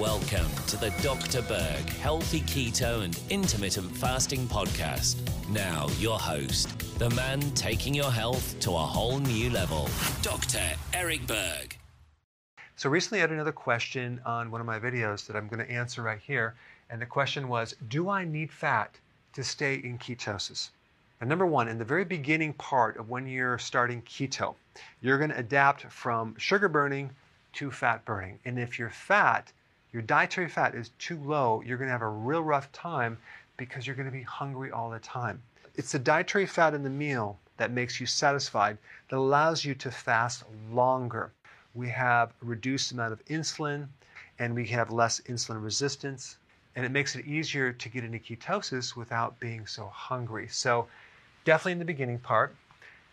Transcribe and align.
Welcome 0.00 0.48
to 0.68 0.78
the 0.78 0.88
Dr. 1.02 1.42
Berg 1.42 1.86
Healthy 1.90 2.40
Keto 2.40 3.04
and 3.04 3.20
Intermittent 3.28 3.94
Fasting 3.94 4.46
Podcast. 4.46 5.18
Now, 5.50 5.88
your 5.98 6.18
host, 6.18 6.98
the 6.98 7.10
man 7.10 7.42
taking 7.50 7.92
your 7.92 8.10
health 8.10 8.58
to 8.60 8.70
a 8.70 8.78
whole 8.78 9.18
new 9.18 9.50
level, 9.50 9.90
Dr. 10.22 10.62
Eric 10.94 11.26
Berg. 11.26 11.76
So, 12.76 12.88
recently 12.88 13.18
I 13.18 13.20
had 13.20 13.30
another 13.30 13.52
question 13.52 14.22
on 14.24 14.50
one 14.50 14.62
of 14.62 14.66
my 14.66 14.78
videos 14.78 15.26
that 15.26 15.36
I'm 15.36 15.48
going 15.48 15.58
to 15.58 15.70
answer 15.70 16.00
right 16.00 16.18
here. 16.18 16.54
And 16.88 17.02
the 17.02 17.04
question 17.04 17.46
was 17.46 17.74
Do 17.90 18.08
I 18.08 18.24
need 18.24 18.50
fat 18.50 18.94
to 19.34 19.44
stay 19.44 19.74
in 19.74 19.98
ketosis? 19.98 20.70
And 21.20 21.28
number 21.28 21.44
one, 21.44 21.68
in 21.68 21.76
the 21.76 21.84
very 21.84 22.06
beginning 22.06 22.54
part 22.54 22.96
of 22.96 23.10
when 23.10 23.26
you're 23.26 23.58
starting 23.58 24.00
keto, 24.00 24.54
you're 25.02 25.18
going 25.18 25.28
to 25.28 25.38
adapt 25.38 25.82
from 25.92 26.34
sugar 26.38 26.70
burning 26.70 27.10
to 27.52 27.70
fat 27.70 28.02
burning. 28.06 28.38
And 28.46 28.58
if 28.58 28.78
your 28.78 28.88
fat, 28.88 29.52
your 29.92 30.02
dietary 30.02 30.48
fat 30.48 30.74
is 30.74 30.90
too 30.98 31.18
low, 31.18 31.62
you're 31.66 31.78
going 31.78 31.88
to 31.88 31.92
have 31.92 32.02
a 32.02 32.08
real 32.08 32.42
rough 32.42 32.70
time 32.72 33.18
because 33.56 33.86
you're 33.86 33.96
going 33.96 34.06
to 34.06 34.12
be 34.12 34.22
hungry 34.22 34.70
all 34.70 34.90
the 34.90 34.98
time. 35.00 35.42
It's 35.74 35.92
the 35.92 35.98
dietary 35.98 36.46
fat 36.46 36.74
in 36.74 36.82
the 36.82 36.90
meal 36.90 37.38
that 37.56 37.72
makes 37.72 38.00
you 38.00 38.06
satisfied, 38.06 38.78
that 39.08 39.16
allows 39.16 39.64
you 39.64 39.74
to 39.74 39.90
fast 39.90 40.44
longer. 40.70 41.32
We 41.74 41.88
have 41.90 42.32
a 42.42 42.44
reduced 42.44 42.92
amount 42.92 43.12
of 43.12 43.24
insulin 43.26 43.88
and 44.38 44.54
we 44.54 44.66
have 44.68 44.90
less 44.90 45.20
insulin 45.28 45.62
resistance. 45.62 46.38
And 46.76 46.86
it 46.86 46.92
makes 46.92 47.16
it 47.16 47.26
easier 47.26 47.72
to 47.72 47.88
get 47.88 48.04
into 48.04 48.18
ketosis 48.18 48.96
without 48.96 49.38
being 49.40 49.66
so 49.66 49.86
hungry. 49.86 50.48
So, 50.48 50.86
definitely 51.44 51.72
in 51.72 51.78
the 51.78 51.84
beginning 51.84 52.18
part. 52.18 52.54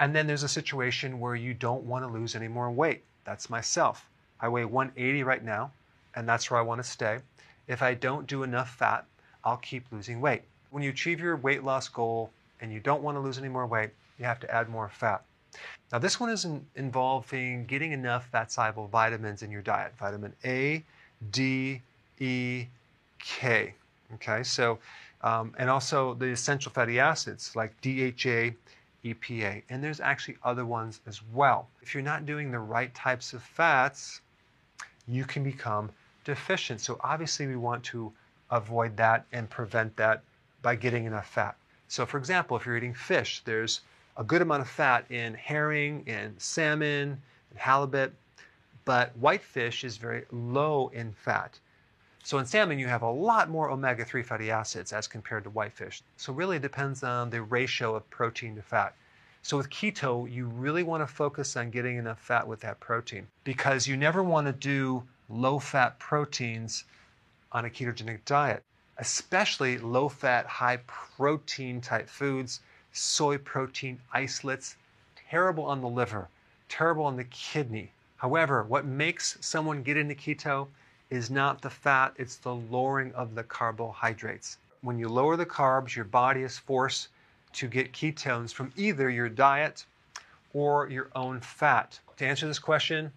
And 0.00 0.14
then 0.14 0.26
there's 0.26 0.44
a 0.44 0.48
situation 0.48 1.18
where 1.18 1.34
you 1.34 1.54
don't 1.54 1.82
want 1.82 2.04
to 2.04 2.12
lose 2.12 2.36
any 2.36 2.46
more 2.46 2.70
weight. 2.70 3.02
That's 3.24 3.50
myself. 3.50 4.06
I 4.40 4.48
weigh 4.48 4.64
180 4.64 5.24
right 5.24 5.42
now, 5.42 5.72
and 6.18 6.28
that's 6.28 6.50
where 6.50 6.58
I 6.58 6.62
want 6.62 6.82
to 6.82 6.88
stay. 6.88 7.20
If 7.68 7.80
I 7.80 7.94
don't 7.94 8.26
do 8.26 8.42
enough 8.42 8.74
fat, 8.74 9.06
I'll 9.44 9.58
keep 9.58 9.84
losing 9.92 10.20
weight. 10.20 10.42
When 10.70 10.82
you 10.82 10.90
achieve 10.90 11.20
your 11.20 11.36
weight 11.36 11.62
loss 11.62 11.88
goal 11.88 12.30
and 12.60 12.72
you 12.72 12.80
don't 12.80 13.04
want 13.04 13.16
to 13.16 13.20
lose 13.20 13.38
any 13.38 13.48
more 13.48 13.66
weight, 13.66 13.90
you 14.18 14.24
have 14.24 14.40
to 14.40 14.52
add 14.52 14.68
more 14.68 14.88
fat. 14.88 15.22
Now, 15.92 15.98
this 16.00 16.18
one 16.18 16.28
is 16.28 16.44
involving 16.74 17.66
getting 17.66 17.92
enough 17.92 18.26
fat 18.26 18.50
soluble 18.50 18.88
vitamins 18.88 19.42
in 19.42 19.52
your 19.52 19.62
diet 19.62 19.92
vitamin 19.96 20.34
A, 20.44 20.82
D, 21.30 21.80
E, 22.18 22.66
K. 23.20 23.74
Okay, 24.14 24.42
so, 24.42 24.80
um, 25.22 25.54
and 25.56 25.70
also 25.70 26.14
the 26.14 26.26
essential 26.26 26.72
fatty 26.72 26.98
acids 26.98 27.54
like 27.54 27.80
DHA, 27.80 28.50
EPA, 29.04 29.62
and 29.70 29.84
there's 29.84 30.00
actually 30.00 30.36
other 30.42 30.66
ones 30.66 31.00
as 31.06 31.22
well. 31.32 31.68
If 31.80 31.94
you're 31.94 32.02
not 32.02 32.26
doing 32.26 32.50
the 32.50 32.58
right 32.58 32.92
types 32.92 33.32
of 33.32 33.42
fats, 33.42 34.20
you 35.06 35.24
can 35.24 35.44
become 35.44 35.90
deficient. 36.28 36.80
So 36.80 37.00
obviously 37.00 37.46
we 37.46 37.56
want 37.56 37.82
to 37.84 38.12
avoid 38.50 38.96
that 38.98 39.24
and 39.32 39.48
prevent 39.48 39.96
that 39.96 40.22
by 40.60 40.76
getting 40.76 41.06
enough 41.06 41.26
fat. 41.26 41.56
So 41.88 42.04
for 42.04 42.18
example, 42.18 42.56
if 42.56 42.66
you're 42.66 42.76
eating 42.76 42.92
fish, 42.92 43.40
there's 43.46 43.80
a 44.18 44.22
good 44.22 44.42
amount 44.42 44.60
of 44.60 44.68
fat 44.68 45.10
in 45.10 45.32
herring 45.32 46.04
and 46.06 46.38
salmon 46.40 47.20
and 47.50 47.58
halibut, 47.58 48.12
but 48.84 49.16
whitefish 49.16 49.84
is 49.84 49.96
very 49.96 50.26
low 50.30 50.88
in 50.88 51.12
fat. 51.12 51.58
So 52.24 52.36
in 52.36 52.44
salmon, 52.44 52.78
you 52.78 52.88
have 52.88 53.02
a 53.02 53.10
lot 53.10 53.48
more 53.48 53.70
omega-3 53.70 54.22
fatty 54.22 54.50
acids 54.50 54.92
as 54.92 55.06
compared 55.06 55.44
to 55.44 55.50
whitefish. 55.50 56.02
So 56.18 56.34
really 56.34 56.56
it 56.56 56.62
depends 56.62 57.02
on 57.02 57.30
the 57.30 57.40
ratio 57.40 57.94
of 57.94 58.08
protein 58.10 58.54
to 58.56 58.62
fat. 58.62 58.94
So 59.40 59.56
with 59.56 59.70
keto, 59.70 60.30
you 60.30 60.44
really 60.46 60.82
want 60.82 61.02
to 61.02 61.06
focus 61.06 61.56
on 61.56 61.70
getting 61.70 61.96
enough 61.96 62.20
fat 62.20 62.46
with 62.46 62.60
that 62.60 62.80
protein 62.80 63.28
because 63.44 63.86
you 63.86 63.96
never 63.96 64.22
want 64.22 64.46
to 64.46 64.52
do 64.52 65.04
low 65.28 65.58
fat 65.58 65.98
proteins 65.98 66.84
on 67.52 67.64
a 67.64 67.70
ketogenic 67.70 68.24
diet, 68.24 68.62
especially 68.96 69.78
low 69.78 70.08
fat, 70.08 70.46
high 70.46 70.78
protein 70.86 71.80
type 71.80 72.08
foods, 72.08 72.60
soy 72.92 73.38
protein 73.38 74.00
isolates, 74.12 74.76
terrible 75.30 75.64
on 75.64 75.80
the 75.80 75.88
liver, 75.88 76.28
terrible 76.68 77.04
on 77.04 77.16
the 77.16 77.24
kidney. 77.24 77.92
However, 78.16 78.62
what 78.62 78.84
makes 78.84 79.36
someone 79.40 79.82
get 79.82 79.96
into 79.96 80.14
keto 80.14 80.68
is 81.10 81.30
not 81.30 81.62
the 81.62 81.70
fat, 81.70 82.12
it's 82.16 82.36
the 82.36 82.54
lowering 82.54 83.12
of 83.14 83.34
the 83.34 83.44
carbohydrates. 83.44 84.58
When 84.80 84.98
you 84.98 85.08
lower 85.08 85.36
the 85.36 85.46
carbs, 85.46 85.94
your 85.94 86.04
body 86.04 86.42
is 86.42 86.58
forced 86.58 87.08
to 87.54 87.66
get 87.66 87.92
ketones 87.92 88.52
from 88.52 88.72
either 88.76 89.08
your 89.08 89.28
diet 89.28 89.84
or 90.52 90.88
your 90.88 91.08
own 91.14 91.40
fat. 91.40 91.98
To 92.16 92.26
answer 92.26 92.46
this 92.46 92.58
question, 92.58 93.12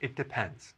it 0.00 0.14
depends. 0.14 0.74